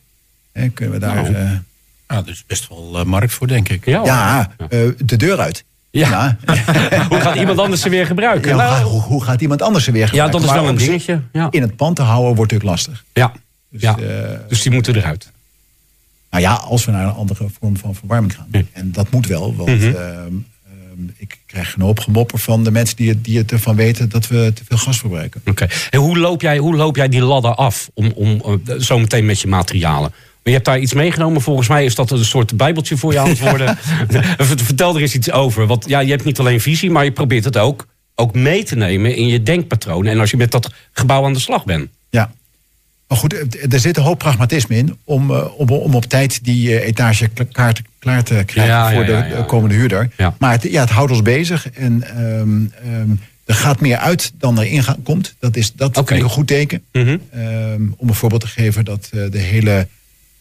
He, 0.52 0.70
kunnen 0.70 0.94
we 0.94 1.06
daar. 1.06 1.16
Nou, 1.16 1.36
uh, 1.36 1.52
ah, 2.06 2.18
er 2.18 2.30
is 2.30 2.44
best 2.48 2.68
wel 2.68 3.06
markt 3.06 3.34
voor, 3.34 3.48
denk 3.48 3.70
ik. 3.70 3.86
Ja, 3.86 4.02
ja 4.04 4.52
de 4.98 5.16
deur 5.16 5.40
uit. 5.40 5.64
Ja. 5.90 6.38
ja. 6.46 6.56
hoe 7.10 7.20
gaat 7.20 7.36
iemand 7.36 7.60
anders 7.60 7.82
ze 7.82 7.90
weer 7.90 8.06
gebruiken? 8.06 8.50
Ja, 8.50 8.56
nou, 8.56 8.84
hoe, 8.84 9.02
hoe, 9.02 9.24
gaat 9.24 9.42
iemand 9.42 9.62
anders 9.62 9.84
ze 9.84 9.92
weer 9.92 10.08
gebruiken? 10.08 10.40
Ja, 10.40 10.46
dat 10.46 10.56
is 10.56 10.62
wel 10.62 10.70
een 10.70 10.78
dingetje. 10.78 11.22
Ja. 11.34 11.48
In 11.52 11.62
het 11.62 11.76
pand 11.76 11.96
te 11.96 12.02
houden 12.02 12.36
wordt 12.36 12.52
natuurlijk 12.52 12.70
lastig. 12.70 13.04
Ja, 13.14 13.32
dus, 13.70 13.82
ja. 13.82 13.98
dus 14.48 14.62
die 14.62 14.72
moeten 14.72 14.96
eruit. 14.96 15.32
Nou 16.36 16.48
ja, 16.48 16.54
als 16.54 16.86
we 16.86 16.92
naar 16.92 17.08
een 17.08 17.14
andere 17.14 17.46
vorm 17.60 17.78
van 17.78 17.96
verwarming 17.96 18.36
gaan. 18.36 18.48
En 18.72 18.92
dat 18.92 19.12
moet 19.12 19.28
wel, 19.28 19.56
want 19.56 19.70
mm 19.70 19.80
-hmm. 19.80 19.90
uh, 19.90 19.98
uh, 19.98 21.10
ik 21.18 21.38
krijg 21.46 21.76
een 21.76 21.82
hoop 21.82 22.00
gemopper 22.00 22.40
van 22.40 22.64
de 22.64 22.72
mensen 22.72 22.96
die, 22.96 23.22
die 23.22 23.38
het 23.38 23.52
ervan 23.52 23.76
weten 23.76 24.10
dat 24.10 24.28
we 24.28 24.52
te 24.54 24.64
veel 24.66 24.78
gas 24.78 25.00
verbruiken. 25.00 25.42
Oké. 25.46 25.64
Okay. 25.64 25.78
En 25.90 26.00
hoe 26.00 26.18
loop, 26.18 26.42
jij, 26.42 26.58
hoe 26.58 26.76
loop 26.76 26.96
jij 26.96 27.10
die 27.10 27.22
ladder 27.22 27.56
af 27.56 27.90
om, 27.94 28.12
om 28.16 28.42
uh, 28.68 28.80
zo 28.80 29.00
meteen 29.00 29.26
met 29.26 29.40
je 29.40 29.48
materialen? 29.48 30.14
Je 30.44 30.52
hebt 30.52 30.66
daar 30.66 30.80
iets 30.80 30.94
meegenomen. 30.94 31.42
Volgens 31.42 31.68
mij 31.68 31.86
is 31.86 31.96
dat 31.96 32.12
een 32.12 32.26
soort 32.26 32.58
bijbeltje 32.58 32.98
voor 32.98 33.12
je 33.12 33.20
aan 33.20 33.30
het 33.30 33.40
worden. 33.50 33.78
Vertel 34.66 34.96
er 34.96 35.02
eens 35.02 35.16
iets 35.16 35.32
over. 35.32 35.68
Want 35.68 35.88
ja, 35.88 36.00
je 36.00 36.12
hebt 36.12 36.26
niet 36.26 36.40
alleen 36.40 36.62
visie, 36.62 36.92
maar 36.92 37.04
je 37.04 37.12
probeert 37.12 37.44
het 37.44 37.58
ook, 37.58 37.88
ook 38.16 38.34
mee 38.34 38.64
te 38.64 38.76
nemen 38.76 39.16
in 39.16 39.28
je 39.28 39.44
denkpatroon. 39.44 40.06
En 40.06 40.20
als 40.20 40.32
je 40.32 40.38
met 40.38 40.52
dat 40.52 40.74
gebouw 40.92 41.26
aan 41.26 41.34
de 41.34 41.40
slag 41.40 41.66
bent. 41.66 41.90
Ja, 42.10 42.32
maar 43.08 43.18
goed, 43.18 43.34
er 43.74 43.80
zit 43.80 43.98
een 43.98 44.04
hoop 44.04 44.20
pragmatisme 44.20 44.76
in 44.76 44.98
om, 45.04 45.32
uh, 45.32 45.60
om, 45.60 45.70
om 45.70 45.96
op 45.96 46.06
tijd 46.06 46.44
die 46.44 46.70
uh, 46.70 46.88
etage 46.88 47.30
klaar 47.52 47.74
te, 47.74 47.82
klaar 48.00 48.24
te 48.24 48.44
krijgen 48.46 48.74
ja, 48.74 48.92
voor 48.92 49.06
ja, 49.06 49.22
de 49.22 49.46
komende 49.46 49.76
huurder. 49.76 50.10
Maar 50.40 50.52
het, 50.52 50.64
ja, 50.64 50.82
het 50.82 50.90
houdt 50.90 51.12
ons 51.12 51.22
bezig 51.22 51.70
en 51.70 52.24
um, 52.24 52.72
um, 52.86 53.20
er 53.46 53.56
gaat 53.56 53.80
meer 53.80 53.98
uit 53.98 54.32
dan 54.38 54.60
er 54.60 54.66
in 54.66 54.84
komt. 55.04 55.36
Dat, 55.40 55.56
is, 55.56 55.74
dat 55.74 55.90
okay. 55.90 56.06
vind 56.06 56.20
ik 56.20 56.26
een 56.26 56.32
goed 56.32 56.48
teken. 56.48 56.84
Mm 56.92 57.04
-hmm. 57.04 57.42
um, 57.42 57.94
om 57.98 58.08
een 58.08 58.14
voorbeeld 58.14 58.42
te 58.42 58.48
geven 58.48 58.86
dat 58.86 59.10
de 59.12 59.40
hele 59.40 59.88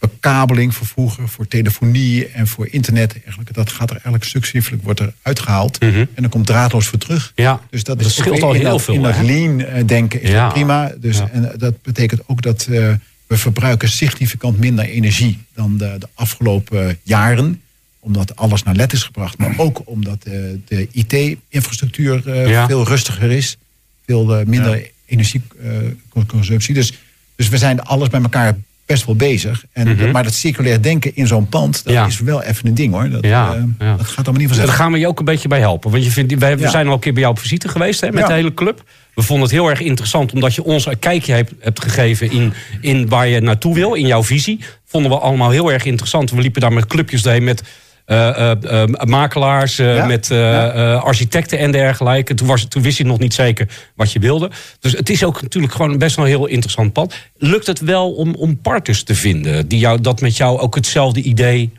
bekabeling 0.07 0.75
voor 0.75 0.87
vroeger, 0.87 1.29
voor 1.29 1.47
telefonie 1.47 2.27
en 2.27 2.47
voor 2.47 2.67
internet. 2.71 3.13
Eigenlijk, 3.13 3.53
dat 3.53 3.69
gaat 3.69 3.89
er 3.89 3.95
eigenlijk 3.95 4.23
successievelijk 4.23 4.83
wordt 4.83 4.99
er 4.99 5.13
uitgehaald. 5.21 5.81
Mm 5.81 5.89
-hmm. 5.89 6.07
En 6.13 6.21
dan 6.21 6.29
komt 6.29 6.45
draadloos 6.45 6.87
voor 6.87 6.99
terug. 6.99 7.31
Ja, 7.35 7.61
dus 7.69 7.83
dat, 7.83 7.97
dat 7.97 8.07
is 8.07 8.15
scheelt 8.15 8.41
al 8.41 8.53
heel 8.53 8.63
dat, 8.63 8.81
veel. 8.81 8.93
In 8.93 9.01
dat 9.01 9.21
lean 9.21 9.85
denken 9.85 10.21
is 10.21 10.29
ja. 10.29 10.49
prima. 10.49 10.91
Dus, 10.97 11.17
ja. 11.17 11.29
En 11.31 11.53
dat 11.57 11.81
betekent 11.81 12.21
ook 12.25 12.41
dat 12.41 12.67
uh, 12.69 12.93
we 13.27 13.37
verbruiken 13.37 13.89
significant 13.89 14.59
minder 14.59 14.85
energie 14.85 15.39
dan 15.53 15.77
de, 15.77 15.95
de 15.99 16.07
afgelopen 16.13 16.99
jaren 17.03 17.61
omdat 17.99 18.35
alles 18.35 18.63
naar 18.63 18.75
LED 18.75 18.93
is 18.93 19.03
gebracht, 19.03 19.37
maar 19.37 19.53
ook 19.57 19.81
omdat 19.85 20.25
uh, 20.27 20.33
de 20.65 20.87
IT-infrastructuur 20.91 22.23
uh, 22.27 22.49
ja. 22.49 22.67
veel 22.67 22.87
rustiger 22.87 23.31
is, 23.31 23.57
veel 24.05 24.43
minder 24.45 24.89
energieconsumptie. 25.05 26.73
dus, 26.73 26.93
dus 27.35 27.49
we 27.49 27.57
zijn 27.57 27.81
alles 27.81 28.09
bij 28.09 28.21
elkaar 28.21 28.57
best 28.85 29.05
wel 29.05 29.15
bezig. 29.15 29.65
En, 29.71 29.87
mm 29.87 29.97
-hmm. 29.97 30.11
Maar 30.11 30.23
dat 30.23 30.33
circulair 30.33 30.81
denken 30.81 31.15
in 31.15 31.27
zo'n 31.27 31.49
pand, 31.49 31.83
dat 31.83 31.93
ja. 31.93 32.05
is 32.05 32.19
wel 32.19 32.41
even 32.41 32.67
een 32.67 32.73
ding 32.73 32.93
hoor. 32.93 33.09
Dat, 33.09 33.25
ja, 33.25 33.55
uh, 33.55 33.63
ja. 33.79 33.95
dat 33.95 34.05
gaat 34.05 34.17
allemaal 34.17 34.33
niet 34.33 34.47
vanzelf. 34.47 34.67
Daar 34.67 34.77
gaan 34.77 34.91
we 34.91 34.99
je 34.99 35.07
ook 35.07 35.19
een 35.19 35.25
beetje 35.25 35.47
bij 35.47 35.59
helpen. 35.59 35.91
Want 35.91 36.03
je 36.03 36.11
vindt, 36.11 36.37
wij, 36.37 36.57
we 36.57 36.69
zijn 36.69 36.87
al 36.87 36.93
een 36.93 36.99
keer 36.99 37.13
bij 37.13 37.21
jou 37.21 37.33
op 37.33 37.39
visite 37.39 37.67
geweest 37.67 38.01
hè, 38.01 38.11
met 38.11 38.27
de 38.27 38.33
hele 38.33 38.53
club. 38.53 38.83
We 39.15 39.21
vonden 39.21 39.45
het 39.45 39.55
heel 39.55 39.69
erg 39.69 39.79
interessant 39.79 40.33
omdat 40.33 40.55
je 40.55 40.63
ons 40.63 40.85
een 40.85 40.99
kijkje 40.99 41.33
hebt, 41.33 41.51
hebt 41.59 41.81
gegeven 41.81 42.31
in, 42.31 42.53
in 42.81 43.09
waar 43.09 43.27
je 43.27 43.39
naartoe 43.39 43.73
wil, 43.73 43.93
in 43.93 44.07
jouw 44.07 44.23
visie. 44.23 44.59
Vonden 44.85 45.11
we 45.11 45.17
allemaal 45.17 45.49
heel 45.49 45.71
erg 45.71 45.85
interessant. 45.85 46.31
We 46.31 46.41
liepen 46.41 46.61
daar 46.61 46.73
met 46.73 46.85
clubjes 46.85 47.23
heen 47.23 47.43
met 47.43 47.63
uh, 48.05 48.85
makelaars, 49.05 49.75
ja. 49.75 50.05
met 50.05 50.27
ja. 50.27 50.93
architecten 50.93 51.59
en 51.59 51.71
dergelijke. 51.71 52.33
Toen, 52.33 52.47
was, 52.47 52.65
toen 52.65 52.81
wist 52.81 52.97
je 52.97 53.05
nog 53.05 53.19
niet 53.19 53.33
zeker 53.33 53.67
wat 53.95 54.11
je 54.11 54.19
wilde. 54.19 54.51
Dus 54.79 54.91
het 54.91 55.09
is 55.09 55.23
ook 55.23 55.41
natuurlijk 55.41 55.73
gewoon 55.73 55.97
best 55.97 56.15
wel 56.15 56.25
een 56.25 56.31
heel 56.31 56.45
interessant 56.45 56.93
pad. 56.93 57.15
Lukt 57.37 57.67
het 57.67 57.79
wel 57.79 58.13
om, 58.13 58.35
om 58.35 58.57
partners 58.57 59.03
te 59.03 59.15
vinden 59.15 59.67
die 59.67 59.79
jou, 59.79 60.01
dat 60.01 60.21
met 60.21 60.37
jou 60.37 60.59
ook 60.59 60.75
hetzelfde 60.75 61.21
idee 61.21 61.71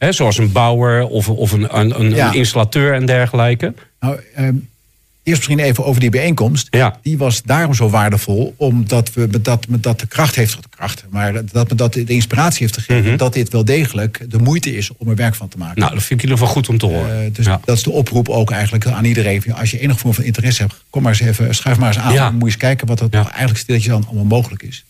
Hè, 0.00 0.12
zoals 0.12 0.38
een 0.38 0.52
bouwer 0.52 1.06
of, 1.06 1.28
of 1.28 1.52
een, 1.52 1.78
een, 1.78 2.00
een, 2.00 2.14
Ja. 2.14 2.28
een 2.28 2.34
installateur 2.34 2.94
en 2.94 3.06
dergelijke. 3.06 3.74
Nou, 4.00 4.20
ehm, 4.34 4.54
eerst 5.22 5.38
misschien 5.48 5.58
even 5.66 5.84
over 5.84 6.00
die 6.00 6.10
bijeenkomst. 6.10 6.66
Ja. 6.70 6.98
Die 7.02 7.18
was 7.18 7.42
daarom 7.42 7.74
zo 7.74 7.88
waardevol, 7.90 8.54
omdat 8.56 9.12
we 9.12 9.28
met 9.30 9.44
dat, 9.44 9.68
met 9.68 9.82
dat 9.82 10.00
de 10.00 10.06
kracht 10.06 10.34
heeft, 10.34 10.62
de 10.62 10.68
kracht, 10.70 11.04
maar 11.10 11.44
dat 11.52 11.68
me 11.68 11.74
dat 11.74 11.92
de 11.92 12.04
inspiratie 12.04 12.60
heeft 12.60 12.74
gegeven, 12.74 13.08
Mhm. 13.08 13.16
dat 13.16 13.32
dit 13.32 13.48
wel 13.48 13.64
degelijk 13.64 14.24
de 14.28 14.38
moeite 14.38 14.76
is 14.76 14.90
om 14.96 15.08
er 15.08 15.14
werk 15.14 15.34
van 15.34 15.48
te 15.48 15.58
maken. 15.58 15.80
Nou, 15.80 15.94
dat 15.94 16.02
vind 16.02 16.20
ik 16.20 16.26
in 16.26 16.30
ieder 16.32 16.38
geval 16.46 16.54
goed 16.62 16.68
om 16.68 16.78
te 16.78 16.86
horen. 16.86 17.24
Eh, 17.24 17.32
dus 17.34 17.46
ja. 17.46 17.60
dat 17.64 17.76
is 17.76 17.82
de 17.82 17.90
oproep 17.90 18.28
ook 18.28 18.50
eigenlijk 18.50 18.86
aan 18.86 19.04
iedereen. 19.04 19.54
Als 19.54 19.70
je 19.70 19.78
enig 19.80 19.98
vorm 19.98 20.14
van 20.14 20.24
interesse 20.24 20.62
hebt, 20.62 20.84
kom 20.90 21.02
maar 21.02 21.12
eens 21.12 21.20
even, 21.20 21.54
schuif 21.54 21.78
maar 21.78 21.88
eens 21.88 21.98
aan. 21.98 22.12
Ja. 22.12 22.24
Dan 22.24 22.32
moet 22.32 22.40
je 22.40 22.46
eens 22.46 22.56
kijken 22.56 22.86
wat 22.86 23.00
er 23.00 23.08
Ja. 23.10 23.18
toch 23.18 23.28
eigenlijk 23.30 23.58
stilletjes 23.60 23.92
dan 23.92 24.04
allemaal 24.06 24.24
mogelijk 24.24 24.62
is. 24.62 24.84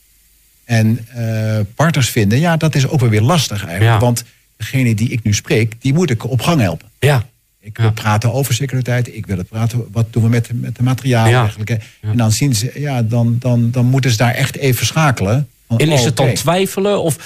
En 0.64 1.06
eh, 1.14 1.58
partners 1.74 2.08
vinden, 2.10 2.40
ja, 2.40 2.56
dat 2.56 2.74
is 2.74 2.86
ook 2.88 3.00
wel 3.00 3.08
weer 3.08 3.20
lastig 3.22 3.66
eigenlijk. 3.66 4.00
Want 4.00 4.24
degene 4.56 4.94
die 4.94 5.08
ik 5.08 5.22
nu 5.22 5.34
spreek, 5.34 5.74
die 5.80 5.94
moet 5.94 6.10
ik 6.10 6.30
op 6.30 6.40
gang 6.42 6.60
helpen. 6.60 6.88
ja. 6.98 7.28
Ik 7.62 7.76
wil 7.76 7.86
Ja. 7.86 7.92
praten 7.92 8.32
over 8.32 8.54
securiteit. 8.54 9.14
Ik 9.14 9.26
wil 9.26 9.36
het 9.38 9.48
praten. 9.48 9.84
Wat 9.92 10.12
doen 10.12 10.22
we 10.22 10.28
met, 10.28 10.50
met 10.54 10.76
de 10.76 10.82
materialen 10.82 11.30
Ja. 11.30 11.40
eigenlijk? 11.40 11.76
En 12.00 12.16
dan 12.16 12.32
zien 12.32 12.54
ze, 12.54 12.72
ja, 12.74 13.02
dan, 13.02 13.36
dan, 13.38 13.70
dan 13.70 13.86
moeten 13.86 14.10
ze 14.10 14.16
daar 14.16 14.34
echt 14.34 14.56
even 14.56 14.86
schakelen. 14.86 15.48
Van, 15.70 15.78
En 15.78 15.88
is 15.88 15.98
oh, 15.98 16.04
het 16.04 16.16
dan 16.16 16.34
twijfelen? 16.34 17.02
Of 17.02 17.16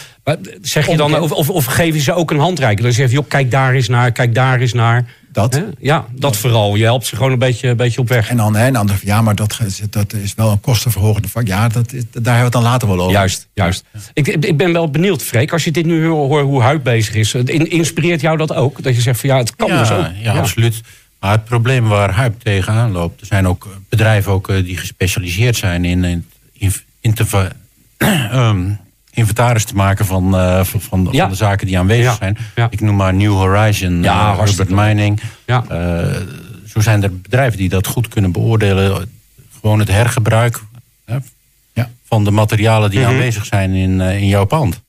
zeg 0.63 0.87
je 0.87 0.97
dan, 0.97 1.21
of, 1.21 1.33
of, 1.33 1.51
of 1.51 1.65
geef 1.65 1.95
je 1.95 2.01
ze 2.01 2.13
ook 2.13 2.31
een 2.31 2.39
handreiking? 2.39 2.83
Dan 2.83 2.93
zeg 2.93 3.09
je, 3.09 3.15
joh, 3.15 3.29
kijk 3.29 3.51
daar 3.51 3.75
eens 3.75 3.89
naar, 3.89 4.13
kijk 4.13 4.35
daar 4.35 4.61
eens 4.61 4.73
naar. 4.73 5.05
Dat. 5.33 5.55
Hè? 5.55 5.63
Ja, 5.79 6.05
dat 6.13 6.37
vooral. 6.37 6.75
Je 6.75 6.85
helpt 6.85 7.07
ze 7.07 7.17
gewoon 7.17 7.33
een 7.33 7.39
beetje, 7.39 7.69
een 7.69 7.77
beetje 7.77 8.01
op 8.01 8.09
weg. 8.09 8.29
En 8.29 8.37
dan, 8.37 8.57
hè, 8.57 8.67
en 8.67 8.73
dan 8.73 8.91
ja, 9.03 9.23
maar 9.23 9.35
dat, 9.35 9.59
dat 9.91 10.13
is 10.13 10.35
wel 10.35 10.51
een 10.51 10.61
kostenverhogende 10.61 11.29
vak. 11.29 11.47
Ja, 11.47 11.69
dat 11.69 11.93
is, 11.93 12.03
daar 12.13 12.13
hebben 12.13 12.35
we 12.37 12.43
het 12.43 12.53
dan 12.53 12.63
later 12.63 12.89
wel 12.89 13.01
over. 13.01 13.13
Juist, 13.13 13.49
juist. 13.55 13.85
Ik, 14.13 14.27
ik 14.29 14.57
ben 14.57 14.73
wel 14.73 14.91
benieuwd, 14.91 15.23
Freek, 15.23 15.53
als 15.53 15.65
je 15.65 15.71
dit 15.71 15.87
nu 15.87 16.07
hoort 16.07 16.45
hoe 16.45 16.63
Huid 16.63 16.83
bezig 16.83 17.15
is. 17.15 17.35
in- 17.35 17.71
Inspireert 17.71 18.21
jou 18.21 18.37
dat 18.37 18.55
ook? 18.55 18.83
Dat 18.83 18.95
je 18.95 19.01
zegt 19.01 19.21
van 19.21 19.29
ja, 19.29 19.37
het 19.37 19.57
kan 19.57 19.69
ja, 19.69 19.79
dus 19.79 19.91
ook. 19.91 20.07
Ja, 20.23 20.33
absoluut. 20.33 20.81
Maar 21.21 21.33
het 21.33 21.45
probleem 21.45 21.89
waar 21.89 22.11
Huip 22.11 22.41
tegenaan 22.43 22.93
loopt... 22.93 23.21
er 23.21 23.27
zijn 23.27 23.49
ook 23.49 23.69
bedrijven 23.89 24.33
ook, 24.33 24.49
eh, 24.49 24.65
die 24.65 24.77
gespecialiseerd 24.77 25.57
zijn 25.57 25.85
in, 25.85 26.05
in, 26.05 26.27
in, 26.53 26.73
in 27.01 27.15
te 27.15 27.27
ehm, 27.99 28.71
inventaris 29.11 29.65
te 29.65 29.75
maken 29.75 30.07
van, 30.07 30.37
eh, 30.37 30.65
van, 30.65 30.81
van, 30.81 31.09
Ja. 31.13 31.21
van 31.21 31.31
de 31.31 31.37
zaken 31.37 31.67
die 31.67 31.79
aanwezig 31.79 32.05
Ja, 32.11 32.17
zijn. 32.17 32.37
ja. 32.55 32.67
Ik 32.71 32.81
noem 32.81 32.97
maar 32.97 33.15
New 33.15 33.33
Horizon, 33.33 34.03
Ja, 34.03 34.35
hartstikke 34.35 34.71
Urban 34.73 34.87
Mining. 34.87 35.21
Ja. 35.47 35.65
Eh, 35.69 36.17
zo 36.69 36.81
zijn 36.81 37.03
er 37.03 37.21
bedrijven 37.21 37.59
die 37.59 37.69
dat 37.69 37.87
goed 37.87 38.09
kunnen 38.09 38.33
beoordelen. 38.33 39.11
Gewoon 39.61 39.79
het 39.79 39.89
hergebruik 39.89 40.61
hè, 41.05 41.17
van 42.09 42.25
de 42.25 42.31
materialen 42.31 42.91
die 42.91 43.01
Mhm. 43.01 43.09
aanwezig 43.09 43.45
zijn 43.45 43.71
in, 43.73 44.01
eh, 44.01 44.17
in 44.21 44.27
jouw 44.27 44.45
pand. 44.45 44.83